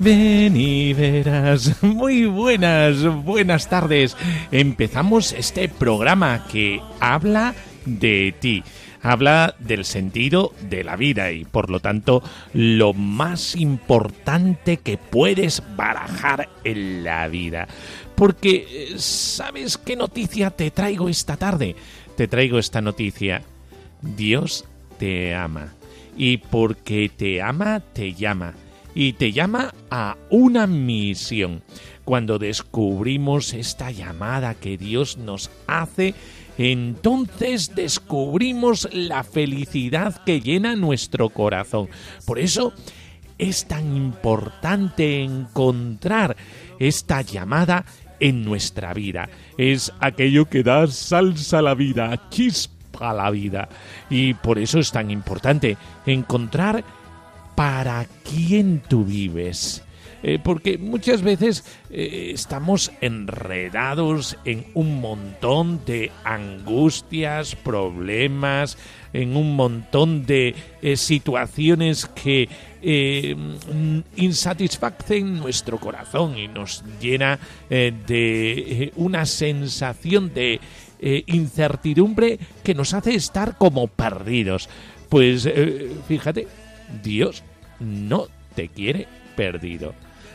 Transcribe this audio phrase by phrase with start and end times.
[0.00, 1.82] Ven y verás.
[1.82, 4.16] Muy buenas, buenas tardes.
[4.52, 8.62] Empezamos este programa que habla de ti.
[9.02, 15.62] Habla del sentido de la vida y por lo tanto lo más importante que puedes
[15.76, 17.66] barajar en la vida.
[18.14, 21.74] Porque eh, ¿sabes qué noticia te traigo esta tarde?
[22.16, 23.42] Te traigo esta noticia.
[24.00, 24.64] Dios
[24.98, 25.74] te ama.
[26.16, 28.54] Y porque te ama, te llama
[28.98, 31.62] y te llama a una misión.
[32.04, 36.16] Cuando descubrimos esta llamada que Dios nos hace,
[36.58, 41.88] entonces descubrimos la felicidad que llena nuestro corazón.
[42.26, 42.72] Por eso
[43.38, 46.36] es tan importante encontrar
[46.80, 47.84] esta llamada
[48.18, 49.28] en nuestra vida.
[49.56, 53.68] Es aquello que da salsa a la vida, chispa a la vida.
[54.10, 56.82] Y por eso es tan importante encontrar
[57.58, 59.82] para quién tú vives.
[60.22, 68.78] Eh, porque muchas veces eh, estamos enredados en un montón de angustias, problemas,
[69.12, 72.48] en un montón de eh, situaciones que
[74.14, 80.60] insatisfacen nuestro corazón y nos llena de una sensación de
[81.26, 84.68] incertidumbre que nos hace estar como perdidos.
[85.08, 85.48] Pues
[86.06, 86.46] fíjate,
[87.02, 87.42] Dios
[87.80, 89.06] no te quiere
[89.36, 89.94] perdido.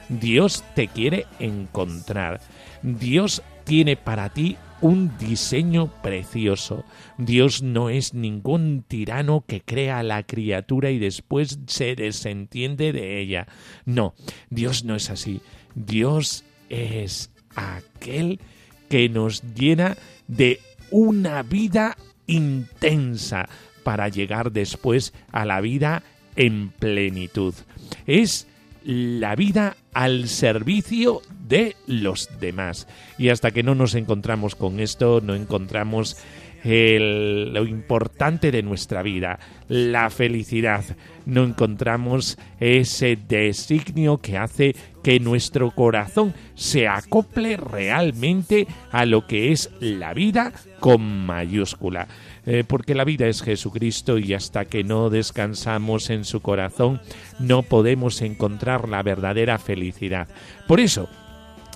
[0.09, 2.41] Dios te quiere encontrar.
[2.81, 6.83] Dios tiene para ti un diseño precioso.
[7.17, 13.19] Dios no es ningún tirano que crea a la criatura y después se desentiende de
[13.21, 13.47] ella.
[13.85, 14.13] No,
[14.49, 15.41] Dios no es así.
[15.73, 18.39] Dios es aquel
[18.89, 20.59] que nos llena de
[20.91, 23.47] una vida intensa
[23.83, 26.03] para llegar después a la vida
[26.35, 27.53] en plenitud.
[28.05, 28.47] Es
[28.83, 32.87] la vida al servicio de los demás.
[33.17, 36.17] Y hasta que no nos encontramos con esto, no encontramos
[36.65, 40.83] lo importante de nuestra vida, la felicidad.
[41.25, 49.51] No encontramos ese designio que hace que nuestro corazón se acople realmente a lo que
[49.51, 52.07] es la vida con mayúscula.
[52.45, 57.01] Eh, porque la vida es Jesucristo y hasta que no descansamos en su corazón
[57.39, 60.27] no podemos encontrar la verdadera felicidad.
[60.67, 61.07] Por eso,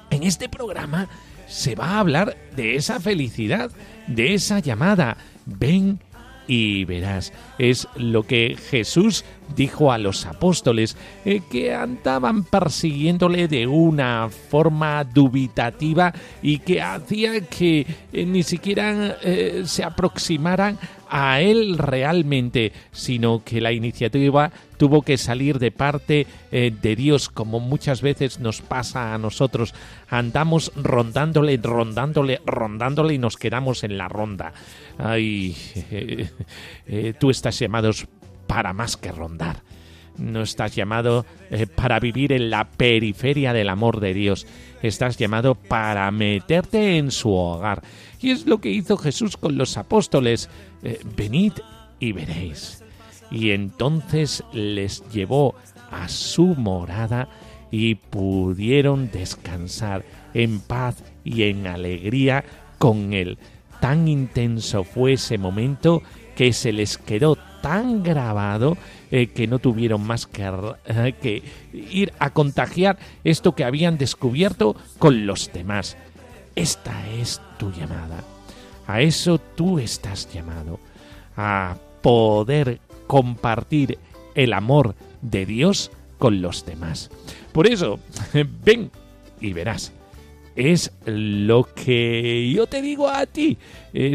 [0.09, 1.07] en este programa
[1.47, 3.71] se va a hablar de esa felicidad,
[4.07, 5.17] de esa llamada.
[5.45, 5.99] Ven
[6.47, 7.31] y verás.
[7.57, 9.23] Es lo que Jesús
[9.55, 17.41] dijo a los apóstoles eh, que andaban persiguiéndole de una forma dubitativa y que hacía
[17.41, 20.77] que eh, ni siquiera eh, se aproximaran
[21.09, 27.61] a él realmente, sino que la iniciativa tuvo que salir de parte de Dios, como
[27.61, 29.73] muchas veces nos pasa a nosotros.
[30.09, 34.51] Andamos rondándole, rondándole, rondándole y nos quedamos en la ronda.
[34.97, 35.55] Ay,
[37.19, 38.07] tú estás llamados
[38.47, 39.63] para más que rondar.
[40.17, 44.47] No estás llamado eh, para vivir en la periferia del amor de Dios.
[44.81, 47.83] Estás llamado para meterte en su hogar.
[48.19, 50.49] Y es lo que hizo Jesús con los apóstoles.
[50.81, 51.53] Eh, venid
[51.99, 52.83] y veréis.
[53.29, 55.55] Y entonces les llevó
[55.91, 57.29] a su morada
[57.69, 60.03] y pudieron descansar
[60.33, 62.43] en paz y en alegría
[62.79, 63.37] con él.
[63.79, 66.01] Tan intenso fue ese momento
[66.35, 68.77] que se les quedó tan grabado
[69.11, 70.43] eh, que no tuvieron más que,
[70.85, 71.43] eh, que
[71.73, 75.97] ir a contagiar esto que habían descubierto con los demás.
[76.55, 78.23] Esta es tu llamada.
[78.87, 80.79] A eso tú estás llamado.
[81.35, 83.99] A poder compartir
[84.35, 87.09] el amor de Dios con los demás.
[87.51, 87.99] Por eso,
[88.63, 88.91] ven
[89.41, 89.91] y verás.
[90.57, 93.57] Es lo que yo te digo a ti.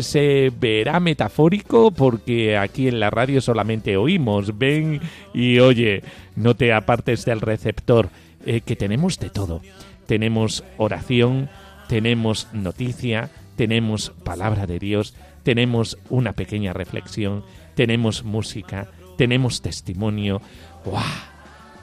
[0.01, 4.59] Se verá metafórico porque aquí en la radio solamente oímos.
[4.59, 5.01] Ven
[5.33, 6.03] y oye,
[6.35, 8.11] no te apartes del receptor,
[8.45, 9.63] eh, que tenemos de todo.
[10.07, 11.49] Tenemos oración,
[11.89, 17.45] tenemos noticia, tenemos palabra de Dios, tenemos una pequeña reflexión,
[17.77, 20.43] tenemos música, tenemos testimonio.
[20.85, 21.32] ¡Wow!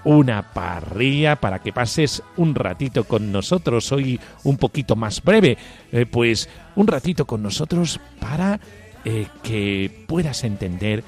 [0.03, 3.91] Una parrilla para que pases un ratito con nosotros.
[3.91, 5.57] Hoy un poquito más breve,
[5.91, 8.59] eh, pues un ratito con nosotros para
[9.05, 11.03] eh, que puedas entender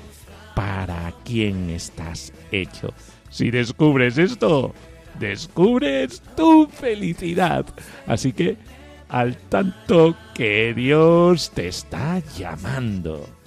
[0.56, 2.94] para quién estás hecho.
[3.30, 4.74] Si descubres esto,
[5.20, 7.66] descubres tu felicidad.
[8.08, 8.58] Así que
[9.10, 13.41] al tanto que Dios te está llamando.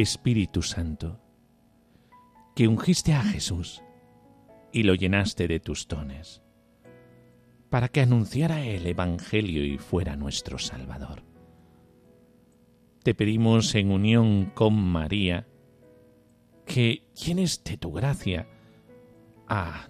[0.00, 1.20] Espíritu Santo,
[2.54, 3.82] que ungiste a Jesús
[4.72, 6.40] y lo llenaste de tus dones,
[7.68, 11.24] para que anunciara el Evangelio y fuera nuestro Salvador.
[13.02, 15.48] Te pedimos en unión con María
[16.64, 18.48] que llenes de tu gracia
[19.48, 19.88] a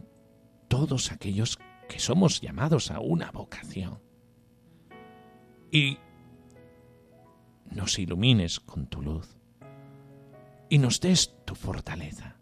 [0.69, 4.01] todos aquellos que somos llamados a una vocación
[5.71, 5.99] y
[7.71, 9.38] nos ilumines con tu luz
[10.69, 12.37] y nos des tu fortaleza,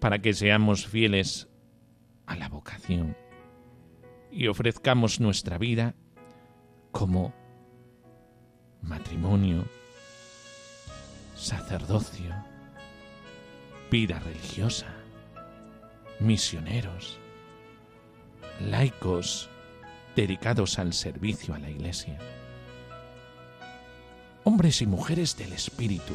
[0.00, 1.48] para que seamos fieles
[2.26, 3.16] a la vocación
[4.30, 5.94] y ofrezcamos nuestra vida
[6.90, 7.34] como
[8.80, 9.64] matrimonio,
[11.36, 12.34] sacerdocio,
[13.90, 14.86] vida religiosa,
[16.18, 17.18] misioneros,
[18.60, 19.48] laicos
[20.16, 22.18] dedicados al servicio a la Iglesia,
[24.44, 26.14] hombres y mujeres del Espíritu,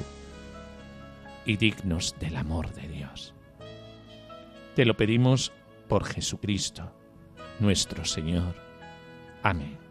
[1.47, 3.33] y dignos del amor de Dios.
[4.75, 5.51] Te lo pedimos
[5.87, 6.91] por Jesucristo,
[7.59, 8.53] nuestro Señor.
[9.41, 9.86] Amén.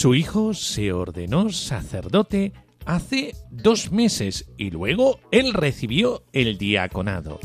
[0.00, 2.54] Su hijo se ordenó sacerdote
[2.86, 7.38] hace dos meses y luego él recibió el diaconado.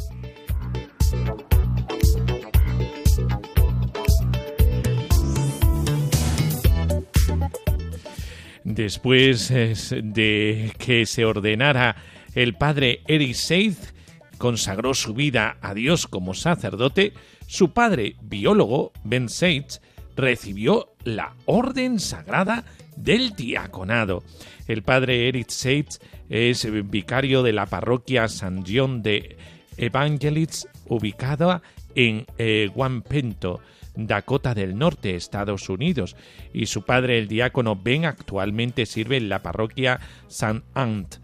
[8.64, 11.98] Después de que se ordenara
[12.36, 13.94] el padre Eric Seith,
[14.38, 17.12] consagró su vida a Dios como sacerdote,
[17.48, 19.82] su padre biólogo, Ben Seitz,
[20.16, 22.64] recibió la Orden Sagrada
[22.96, 24.24] del Diaconado.
[24.68, 29.38] El padre Eric Seitz es vicario de la parroquia San John de
[29.78, 31.62] Evangelist, ubicada
[31.94, 33.62] en eh, Wampento,
[33.96, 36.16] Dakota del Norte, Estados Unidos,
[36.54, 41.16] y su padre, el diácono Ben, actualmente sirve en la parroquia San Ant,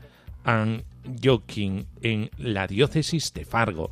[1.23, 3.91] Joking, en la diócesis de Fargo.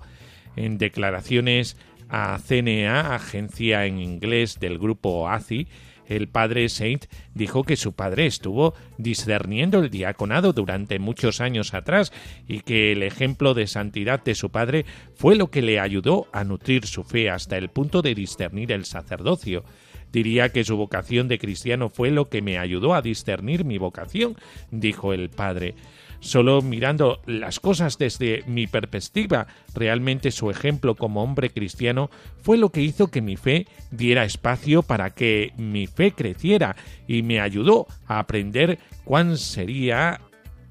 [0.56, 1.78] En declaraciones
[2.10, 5.68] a CNA, agencia en inglés del grupo ACI,
[6.10, 12.12] el padre Saint dijo que su padre estuvo discerniendo el diaconado durante muchos años atrás
[12.48, 16.44] y que el ejemplo de santidad de su padre fue lo que le ayudó a
[16.44, 19.64] nutrir su fe hasta el punto de discernir el sacerdocio.
[20.12, 24.36] Diría que su vocación de cristiano fue lo que me ayudó a discernir mi vocación,
[24.72, 25.76] dijo el padre.
[26.20, 32.10] Solo mirando las cosas desde mi perspectiva, realmente su ejemplo como hombre cristiano
[32.42, 36.76] fue lo que hizo que mi fe diera espacio para que mi fe creciera
[37.08, 40.20] y me ayudó a aprender cuán sería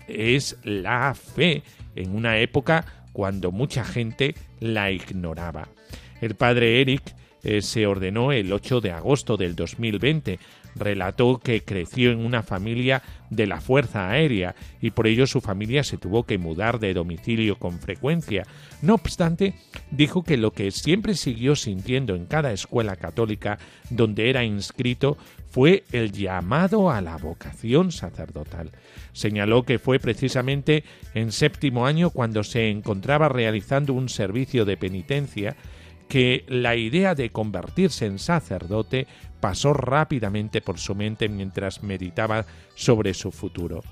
[0.06, 1.62] es la fe
[1.96, 5.68] en una época cuando mucha gente la ignoraba.
[6.20, 10.38] El padre Eric eh, se ordenó el 8 de agosto del 2020.
[10.78, 15.84] Relató que creció en una familia de la Fuerza Aérea y por ello su familia
[15.84, 18.44] se tuvo que mudar de domicilio con frecuencia.
[18.82, 19.54] No obstante,
[19.90, 23.58] dijo que lo que siempre siguió sintiendo en cada escuela católica
[23.90, 25.18] donde era inscrito
[25.50, 28.70] fue el llamado a la vocación sacerdotal.
[29.12, 35.56] Señaló que fue precisamente en séptimo año cuando se encontraba realizando un servicio de penitencia
[36.08, 39.06] que la idea de convertirse en sacerdote
[39.40, 43.82] pasó rápidamente por su mente mientras meditaba sobre su futuro.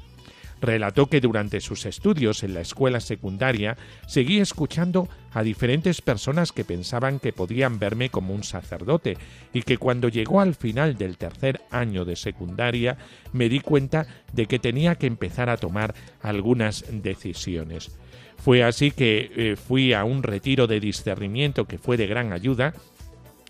[0.61, 3.77] Relató que durante sus estudios en la escuela secundaria
[4.07, 9.19] seguía escuchando a diferentes personas que pensaban que podían verme como un sacerdote
[9.53, 12.97] y que cuando llegó al final del tercer año de secundaria
[13.33, 17.91] me di cuenta de que tenía que empezar a tomar algunas decisiones.
[18.39, 22.73] Fue así que eh, fui a un retiro de discernimiento que fue de gran ayuda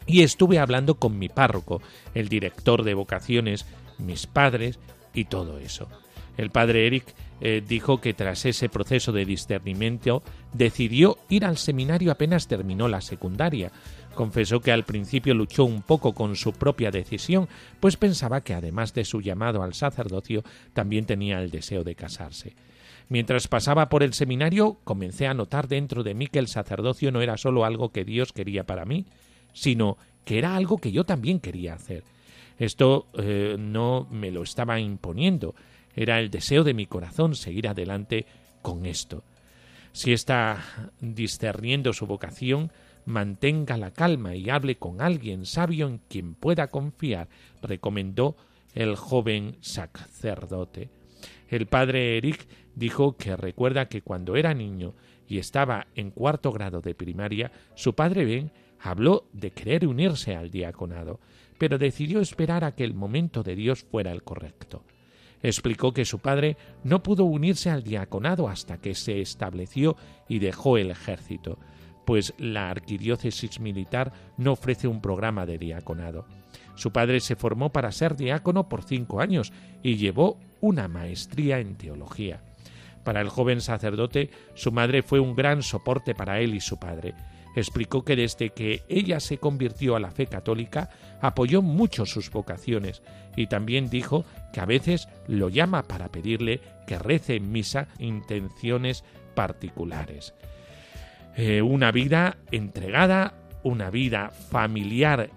[0.06, 1.82] y estuve hablando con mi párroco,
[2.14, 3.66] el director de vocaciones,
[3.98, 4.78] mis padres
[5.14, 5.88] y todo eso.
[6.36, 10.22] El padre Eric eh, dijo que tras ese proceso de discernimiento
[10.52, 13.72] decidió ir al seminario apenas terminó la secundaria.
[14.14, 17.48] Confesó que al principio luchó un poco con su propia decisión,
[17.80, 22.54] pues pensaba que además de su llamado al sacerdocio, también tenía el deseo de casarse.
[23.08, 27.20] Mientras pasaba por el seminario, comencé a notar dentro de mí que el sacerdocio no
[27.20, 29.06] era solo algo que Dios quería para mí,
[29.56, 29.96] sino
[30.26, 32.04] que era algo que yo también quería hacer.
[32.58, 35.54] Esto eh, no me lo estaba imponiendo,
[35.94, 38.26] era el deseo de mi corazón seguir adelante
[38.60, 39.24] con esto.
[39.92, 40.62] Si está
[41.00, 42.70] discerniendo su vocación,
[43.06, 47.28] mantenga la calma y hable con alguien sabio en quien pueda confiar,
[47.62, 48.36] recomendó
[48.74, 50.90] el joven sacerdote.
[51.48, 54.92] El padre Eric dijo que recuerda que cuando era niño
[55.26, 60.50] y estaba en cuarto grado de primaria, su padre Ben habló de querer unirse al
[60.50, 61.20] diaconado,
[61.58, 64.84] pero decidió esperar a que el momento de Dios fuera el correcto.
[65.42, 69.96] Explicó que su padre no pudo unirse al diaconado hasta que se estableció
[70.28, 71.58] y dejó el ejército,
[72.04, 76.26] pues la arquidiócesis militar no ofrece un programa de diaconado.
[76.74, 79.52] Su padre se formó para ser diácono por cinco años
[79.82, 82.42] y llevó una maestría en teología.
[83.04, 87.14] Para el joven sacerdote, su madre fue un gran soporte para él y su padre
[87.56, 93.02] explicó que desde que ella se convirtió a la fe católica apoyó mucho sus vocaciones
[93.36, 99.04] y también dijo que a veces lo llama para pedirle que rece en misa intenciones
[99.34, 100.34] particulares.
[101.36, 105.30] Eh, una vida entregada, una vida familiar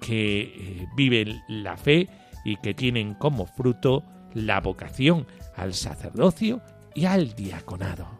[0.00, 2.08] que eh, vive la fe
[2.44, 4.02] y que tienen como fruto
[4.34, 6.60] la vocación al sacerdocio
[6.94, 8.15] y al diaconado.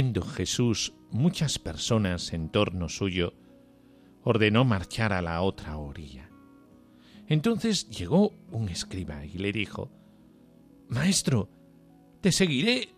[0.00, 3.34] Viendo Jesús muchas personas en torno suyo,
[4.22, 6.30] ordenó marchar a la otra orilla.
[7.26, 9.90] Entonces llegó un escriba y le dijo,
[10.88, 11.50] Maestro,
[12.20, 12.94] te seguiré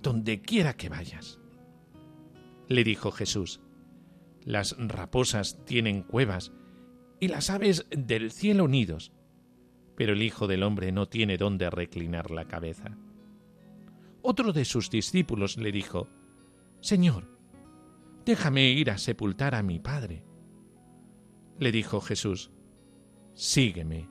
[0.00, 1.40] donde quiera que vayas.
[2.68, 3.60] Le dijo Jesús,
[4.44, 6.52] Las raposas tienen cuevas
[7.18, 9.10] y las aves del cielo nidos,
[9.96, 12.96] pero el Hijo del Hombre no tiene dónde reclinar la cabeza.
[14.22, 16.06] Otro de sus discípulos le dijo,
[16.86, 17.26] Señor,
[18.24, 20.24] déjame ir a sepultar a mi padre.
[21.58, 22.52] Le dijo Jesús,
[23.34, 24.08] Sígueme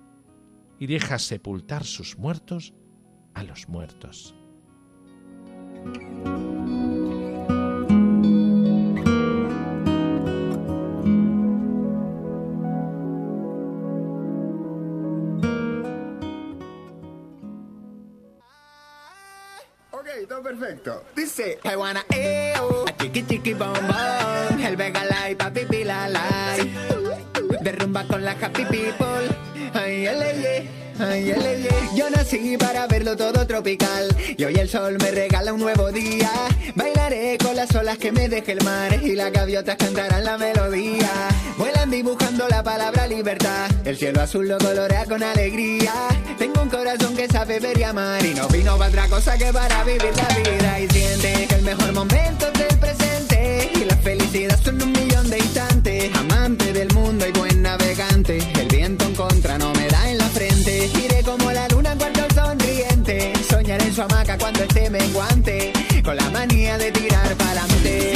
[0.78, 2.74] y deja sepultar sus muertos
[3.34, 4.36] a los muertos.
[20.46, 21.04] perfecto.
[21.16, 22.45] Dice, I wanna a
[23.06, 23.76] chiqui chiqui bom
[24.66, 26.70] el vega light, papi la light.
[27.62, 29.28] Derrumba con la happy people,
[29.74, 30.70] ay, ay,
[31.00, 34.08] ay, ay, Yo nací para verlo todo tropical
[34.38, 36.32] y hoy el sol me regala un nuevo día.
[36.76, 41.12] Bailaré con las olas que me deje el mar y las gaviotas cantarán la melodía.
[41.58, 45.94] Vuelan dibujando la palabra libertad, el cielo azul lo colorea con alegría.
[46.86, 50.14] Corazón que sabe ver y amar y no vino para otra cosa que para vivir
[50.16, 53.72] la vida y siente que el mejor momento es el presente.
[53.74, 56.16] Y la felicidad son un millón de instantes.
[56.16, 58.38] Amante del mundo y buen navegante.
[58.38, 60.92] El viento en contra no me da en la frente.
[61.04, 63.34] Iré como la luna cuando sonriente.
[63.50, 65.74] Soñaré en su hamaca cuando esté menguante.
[66.04, 68.12] Con la manía de tirar pa'lante.
[68.12, 68.15] Con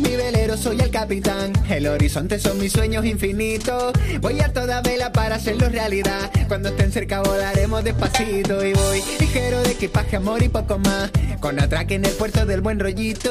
[0.00, 1.52] mi velero, soy el capitán.
[1.68, 3.92] El horizonte son mis sueños infinitos.
[4.20, 6.30] Voy a toda vela para hacerlo realidad.
[6.48, 8.64] Cuando estén cerca volaremos despacito.
[8.64, 11.10] Y voy ligero de equipaje, amor y poco más.
[11.40, 13.30] Con atraque en el puerto del buen rollito.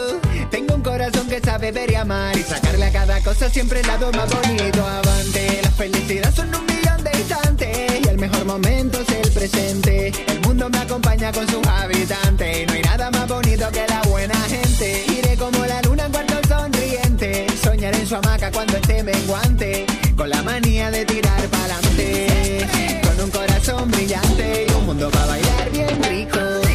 [0.52, 2.38] Tengo un corazón que sabe ver y amar.
[2.38, 4.86] Y sacarle a cada cosa siempre el lado más bonito.
[4.86, 8.06] Avante, la felicidad son un millón de instantes.
[8.06, 10.12] Y el mejor momento es el presente.
[10.28, 12.62] El mundo me acompaña con sus habitantes.
[12.62, 15.06] Y no hay nada más bonito que la buena gente.
[15.18, 17.46] Iré como la luna en sonriente.
[17.64, 19.86] Soñaré en su hamaca cuando esté menguante.
[20.18, 22.66] Con la manía de tirar pa'lante.
[23.04, 26.69] Con un corazón brillante y un mundo para bailar bien rico.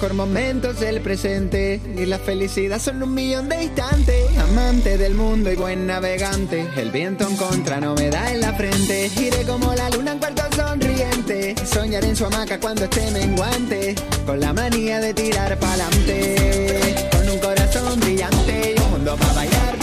[0.00, 1.80] Mejor momento es el presente.
[1.96, 4.38] Y la felicidad son un millón de instantes.
[4.38, 8.52] Amante del mundo y buen navegante, el viento en contra no me da en la
[8.52, 9.10] frente.
[9.16, 14.38] Iré como la luna en cuarto sonriente, soñaré en su hamaca cuando esté menguante, con
[14.38, 19.77] la manía de tirar pa'lante, con un corazón brillante y un mundo para bailar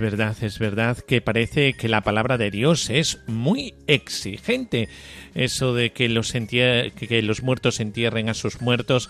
[0.00, 4.88] verdad, es verdad que parece que la palabra de Dios es muy exigente.
[5.34, 9.08] Eso de que los, muertos entierren a sus muertos.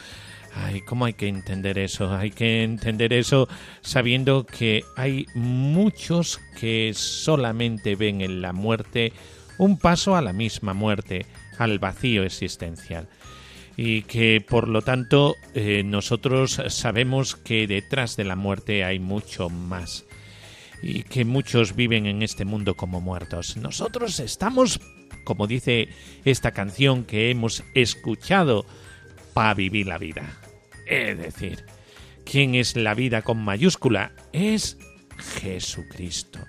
[0.55, 2.12] Ay, ¿cómo hay que entender eso?
[2.14, 3.48] Hay que entender eso
[3.81, 9.12] sabiendo que hay muchos que solamente ven en la muerte
[9.59, 11.26] un paso a la misma muerte,
[11.59, 13.09] al vacío existencial
[13.76, 19.48] y que por lo tanto eh, nosotros sabemos que detrás de la muerte hay mucho
[19.48, 20.05] más
[20.83, 23.57] y que muchos viven en este mundo como muertos.
[23.57, 24.81] Nosotros estamos,
[25.25, 25.88] como dice
[26.25, 28.66] esta canción que hemos escuchado,
[29.35, 30.38] para vivir la vida.
[30.87, 31.64] Es decir,
[32.25, 34.12] ¿quién es la vida con mayúscula?
[34.33, 34.79] Es
[35.40, 36.40] Jesucristo.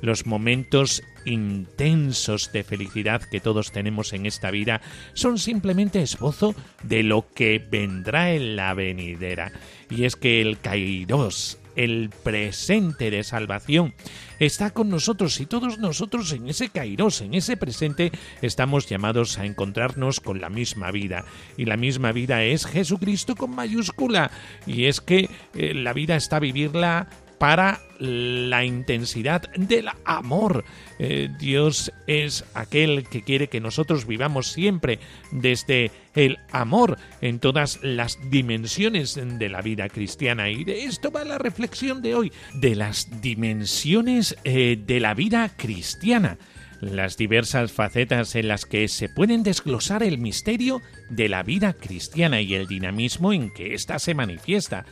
[0.00, 4.82] Los momentos intensos de felicidad que todos tenemos en esta vida
[5.14, 9.52] son simplemente esbozo de lo que vendrá en la venidera.
[9.88, 13.94] Y es que el Kairos, el presente de salvación,
[14.38, 19.44] está con nosotros y todos nosotros en ese Kairos, en ese presente, estamos llamados a
[19.44, 21.24] encontrarnos con la misma vida.
[21.56, 24.30] Y la misma vida es Jesucristo con mayúscula.
[24.66, 30.64] Y es que eh, la vida está vivirla para la intensidad del amor.
[30.98, 34.98] Eh, Dios es aquel que quiere que nosotros vivamos siempre
[35.32, 40.50] desde el amor en todas las dimensiones de la vida cristiana.
[40.50, 45.50] Y de esto va la reflexión de hoy, de las dimensiones eh, de la vida
[45.56, 46.38] cristiana
[46.80, 52.40] las diversas facetas en las que se pueden desglosar el misterio de la vida cristiana
[52.40, 54.84] y el dinamismo en que ésta se manifiesta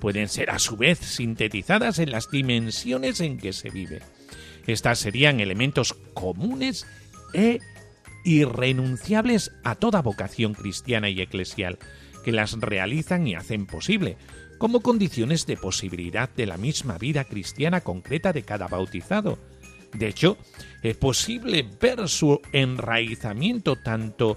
[0.00, 4.00] pueden ser a su vez sintetizadas en las dimensiones en que se vive.
[4.66, 6.86] Estas serían elementos comunes
[7.32, 7.60] e
[8.24, 11.78] irrenunciables a toda vocación cristiana y eclesial,
[12.24, 14.16] que las realizan y hacen posible,
[14.58, 19.38] como condiciones de posibilidad de la misma vida cristiana concreta de cada bautizado.
[19.94, 20.36] De hecho,
[20.82, 24.36] es posible ver su enraizamiento tanto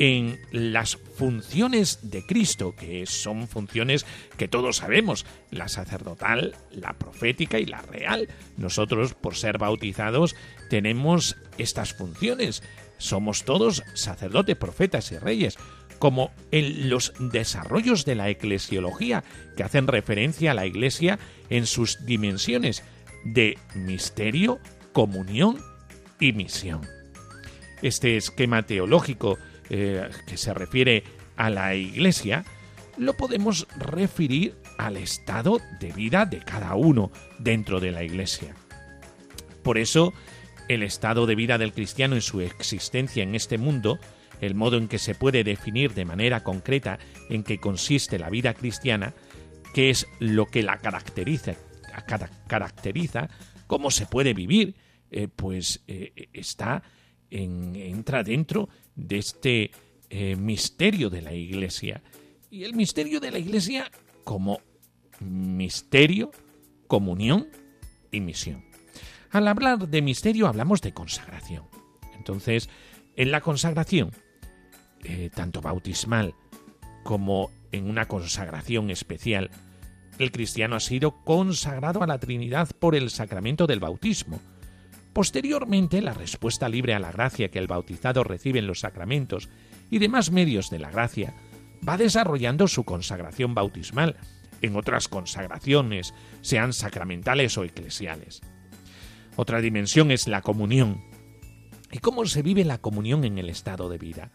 [0.00, 4.06] en las funciones de Cristo, que son funciones
[4.38, 8.26] que todos sabemos, la sacerdotal, la profética y la real.
[8.56, 10.34] Nosotros, por ser bautizados,
[10.70, 12.62] tenemos estas funciones.
[12.96, 15.58] Somos todos sacerdotes, profetas y reyes,
[15.98, 19.22] como en los desarrollos de la eclesiología,
[19.54, 21.18] que hacen referencia a la Iglesia
[21.50, 22.82] en sus dimensiones
[23.22, 24.60] de misterio,
[24.94, 25.62] comunión
[26.18, 26.80] y misión.
[27.82, 29.38] Este esquema teológico
[29.70, 31.04] eh, que se refiere
[31.36, 32.44] a la Iglesia,
[32.96, 38.54] lo podemos referir al estado de vida de cada uno dentro de la Iglesia.
[39.62, 40.12] Por eso,
[40.68, 43.98] el estado de vida del cristiano en su existencia en este mundo,
[44.40, 48.54] el modo en que se puede definir de manera concreta en qué consiste la vida
[48.54, 49.14] cristiana,
[49.72, 51.54] qué es lo que la caracteriza,
[52.46, 53.28] caracteriza
[53.66, 54.74] cómo se puede vivir,
[55.10, 56.82] eh, pues eh, está
[57.30, 59.70] en, entra dentro de este
[60.10, 62.02] eh, misterio de la Iglesia.
[62.50, 63.90] Y el misterio de la Iglesia
[64.24, 64.60] como
[65.20, 66.30] misterio,
[66.86, 67.48] comunión
[68.10, 68.64] y misión.
[69.30, 71.64] Al hablar de misterio hablamos de consagración.
[72.16, 72.68] Entonces,
[73.16, 74.10] en la consagración,
[75.04, 76.34] eh, tanto bautismal
[77.04, 79.50] como en una consagración especial,
[80.18, 84.40] el cristiano ha sido consagrado a la Trinidad por el sacramento del bautismo,
[85.12, 89.48] Posteriormente, la respuesta libre a la gracia que el bautizado recibe en los sacramentos
[89.90, 91.34] y demás medios de la gracia
[91.86, 94.16] va desarrollando su consagración bautismal
[94.62, 98.40] en otras consagraciones, sean sacramentales o eclesiales.
[99.36, 101.02] Otra dimensión es la comunión.
[101.90, 104.30] ¿Y cómo se vive la comunión en el estado de vida?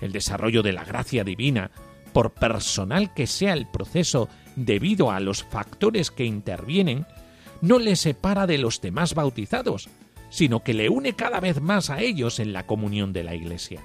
[0.00, 1.70] El desarrollo de la gracia divina,
[2.12, 7.06] por personal que sea el proceso debido a los factores que intervienen,
[7.64, 9.88] no le separa de los demás bautizados,
[10.28, 13.80] sino que le une cada vez más a ellos en la comunión de la Iglesia.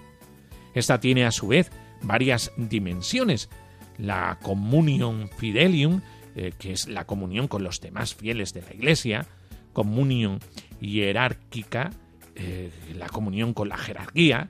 [0.74, 3.50] Esta tiene a su vez varias dimensiones.
[3.98, 6.02] La communion fidelium,
[6.36, 9.28] eh, que es la comunión con los demás fieles de la Iglesia,
[9.72, 10.40] comunión
[10.82, 11.92] hierárquica,
[12.36, 14.50] eh, la comunión con la jerarquía,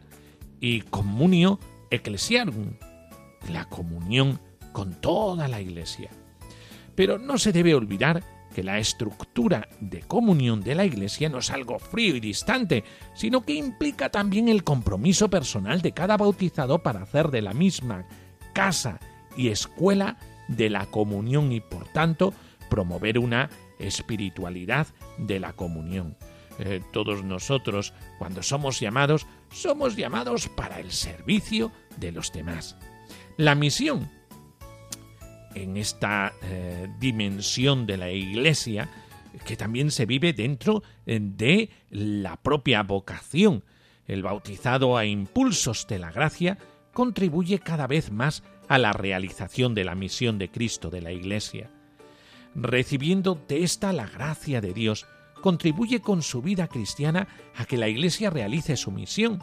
[0.60, 1.60] y comunio
[1.92, 2.74] ecclesiarum,
[3.52, 4.40] la comunión
[4.74, 6.10] con toda la Iglesia.
[6.96, 8.24] Pero no se debe olvidar
[8.60, 13.46] que la estructura de comunión de la Iglesia no es algo frío y distante, sino
[13.46, 18.06] que implica también el compromiso personal de cada bautizado para hacer de la misma
[18.52, 19.00] casa
[19.38, 20.18] y escuela
[20.50, 22.34] de la comunión y por tanto
[22.70, 26.18] promover una espiritualidad de la comunión.
[26.60, 32.76] Eh, todos nosotros, cuando somos llamados, somos llamados para el servicio de los demás.
[33.38, 34.12] La misión
[35.56, 38.90] en esta eh, dimensión de la Iglesia
[39.46, 43.64] que también se vive dentro eh, de la propia vocación.
[44.08, 46.58] El bautizado a impulsos de la gracia
[46.94, 51.70] contribuye cada vez más a la realización de la misión de Cristo de la Iglesia.
[52.56, 55.06] Recibiendo de esta la gracia de Dios,
[55.42, 59.40] contribuye con su vida cristiana a que la Iglesia realice su misión.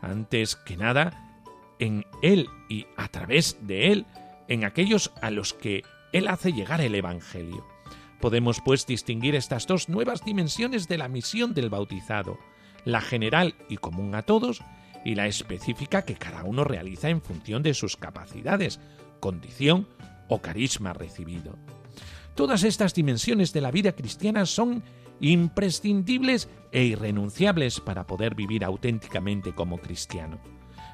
[0.00, 1.32] Antes que nada,
[1.78, 4.06] en Él y a través de Él,
[4.52, 7.66] en aquellos a los que Él hace llegar el Evangelio.
[8.20, 12.38] Podemos pues distinguir estas dos nuevas dimensiones de la misión del bautizado,
[12.84, 14.62] la general y común a todos,
[15.06, 18.78] y la específica que cada uno realiza en función de sus capacidades,
[19.20, 19.88] condición
[20.28, 21.56] o carisma recibido.
[22.34, 24.82] Todas estas dimensiones de la vida cristiana son
[25.18, 30.40] imprescindibles e irrenunciables para poder vivir auténticamente como cristiano.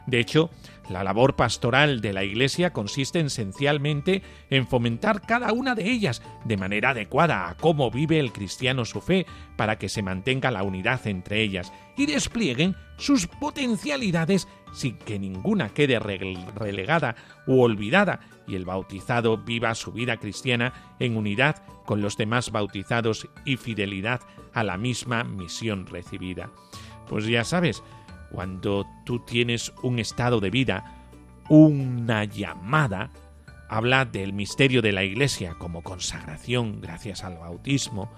[0.08, 0.48] De hecho,
[0.88, 6.56] la labor pastoral de la Iglesia consiste esencialmente en fomentar cada una de ellas de
[6.56, 9.26] manera adecuada a cómo vive el cristiano su fe,
[9.58, 15.68] para que se mantenga la unidad entre ellas y desplieguen sus potencialidades sin que ninguna
[15.68, 17.16] quede relegada
[17.46, 23.28] u olvidada y el bautizado viva su vida cristiana en unidad con los demás bautizados
[23.44, 24.22] y fidelidad
[24.54, 26.50] a la misma misión recibida.
[27.08, 27.82] Pues ya sabes,
[28.30, 31.06] cuando tú tienes un estado de vida,
[31.48, 33.10] una llamada,
[33.68, 38.10] habla del misterio de la Iglesia como consagración gracias al bautismo,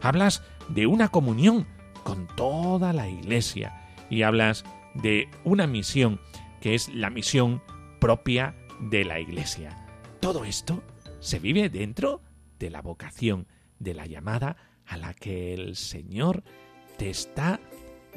[0.00, 1.66] hablas de una comunión
[2.04, 6.20] con toda la Iglesia y hablas de una misión
[6.60, 7.62] que es la misión
[8.00, 9.76] propia de la Iglesia.
[10.20, 10.82] Todo esto
[11.20, 12.22] se vive dentro
[12.58, 13.46] de la vocación,
[13.78, 16.42] de la llamada a la que el Señor
[16.96, 17.60] te está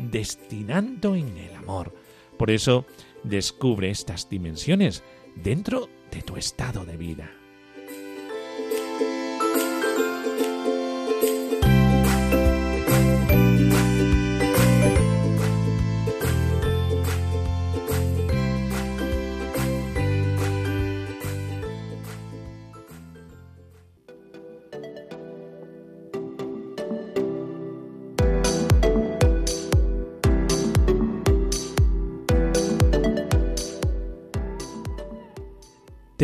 [0.10, 1.94] destinando en el amor,
[2.38, 2.86] Por eso,
[3.24, 5.04] descubre estas dimensiones
[5.36, 7.41] dentro de tu estado de vida.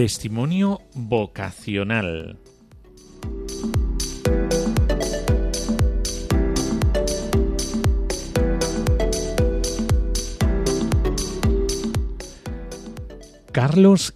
[0.08, 2.40] Testimonio vocacional.
[13.52, 14.16] Carlos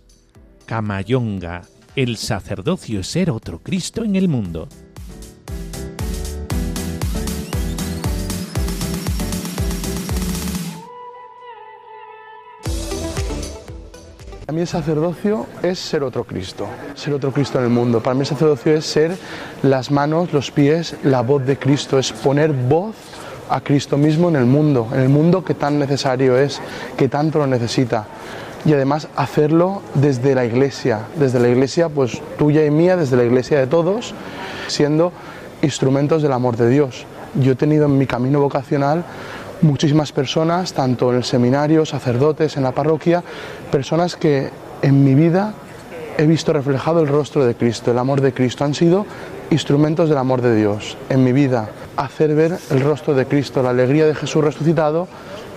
[0.66, 1.64] Camayonga,
[1.98, 4.70] el sacerdocio es ser otro Cristo en el mundo.
[14.52, 18.04] Para mí el sacerdocio es ser otro Cristo, ser otro Cristo en el mundo.
[18.04, 19.16] Para mí el sacerdocio es ser
[19.64, 22.94] las manos, los pies, la voz de Cristo, es poner voz
[23.50, 26.60] a Cristo mismo en el mundo, en el mundo que tan necesario es,
[26.98, 28.08] que tanto lo necesita.
[28.66, 33.24] Y además hacerlo desde la iglesia, desde la iglesia pues tuya y mía, desde la
[33.24, 34.14] iglesia de todos,
[34.68, 35.14] siendo
[35.62, 37.06] instrumentos del amor de Dios.
[37.36, 39.06] Yo he tenido en mi camino vocacional
[39.62, 43.24] muchísimas personas, tanto en el seminario, sacerdotes, en la parroquia,
[43.72, 44.50] personas que
[44.82, 45.54] en mi vida
[46.18, 48.64] he visto reflejado el rostro de Cristo, el amor de Cristo.
[48.64, 49.06] Han sido
[49.50, 53.72] instrumentos del amor de Dios en mi vida, hacer ver el rostro de Cristo, la
[53.72, 55.08] alegría de Jesús resucitado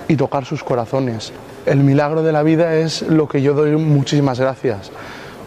[0.09, 1.33] y tocar sus corazones.
[1.67, 4.91] El milagro de la vida es lo que yo doy muchísimas gracias.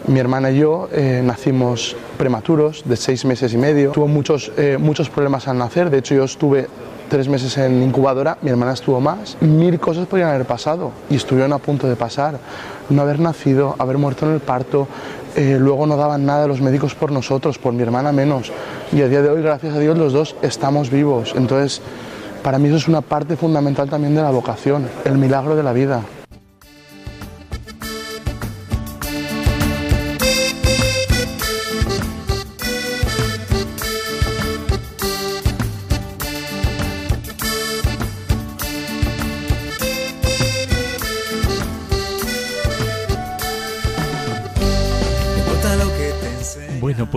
[0.08, 3.92] Mi hermana y yo eh, nacimos prematuros, de seis meses y medio.
[3.92, 6.68] Tuvo muchos, eh, muchos problemas al nacer, de hecho yo estuve
[7.10, 9.36] tres meses en incubadora, mi hermana estuvo más.
[9.42, 12.40] Mil cosas podrían haber pasado y estuvieron a punto de pasar.
[12.90, 14.88] No haber nacido, haber muerto en el parto,
[15.36, 18.54] eh, luego no daban nada los médicos por nosotros, por mi hermana menos.
[18.94, 21.34] Y a día de hoy, gracias a Dios, los dos estamos vivos.
[21.36, 21.82] Entonces,
[22.44, 25.74] para mí eso es una parte fundamental también de la vocación, el milagro de la
[25.74, 26.02] vida.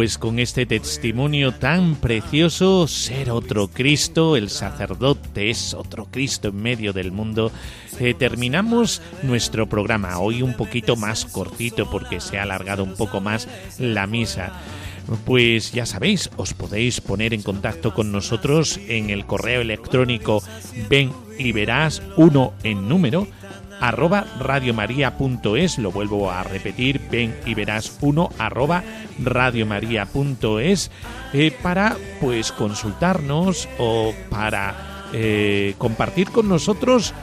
[0.00, 6.56] Pues con este testimonio tan precioso, ser otro Cristo, el sacerdote es otro Cristo en
[6.62, 7.52] medio del mundo,
[7.98, 10.18] eh, terminamos nuestro programa.
[10.18, 13.46] Hoy un poquito más cortito porque se ha alargado un poco más
[13.78, 14.54] la misa.
[15.26, 20.42] Pues ya sabéis, os podéis poner en contacto con nosotros en el correo electrónico
[20.88, 23.26] ven y verás uno en número
[23.80, 28.84] arroba radiomaria.es, lo vuelvo a repetir, ven y verás uno arroba
[29.22, 30.90] radiomaria.es
[31.32, 37.14] eh, para pues consultarnos o para eh, compartir con nosotros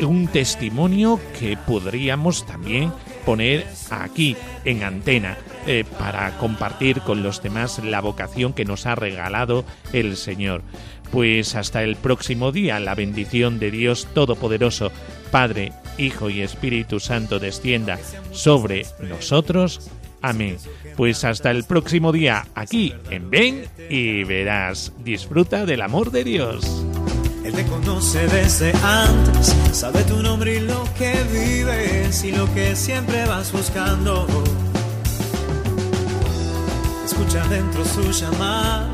[0.00, 2.92] un testimonio que podríamos también
[3.26, 8.94] poner aquí en antena eh, para compartir con los demás la vocación que nos ha
[8.94, 10.62] regalado el Señor.
[11.10, 14.90] Pues hasta el próximo día, la bendición de Dios Todopoderoso,
[15.32, 17.98] Padre, Hijo y Espíritu Santo descienda
[18.32, 19.90] sobre nosotros.
[20.20, 20.58] Amén.
[20.94, 24.92] Pues hasta el próximo día, aquí en Ven y verás.
[25.02, 26.84] Disfruta del amor de Dios.
[27.44, 32.76] Él te conoce desde antes, sabe tu nombre y lo que vives y lo que
[32.76, 34.28] siempre vas buscando.
[37.06, 38.90] Escucha dentro su llamado,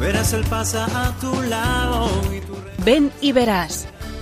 [0.00, 2.08] verás Él pasa a tu lado.
[2.34, 2.56] Y tu...
[2.82, 3.91] Ven y verás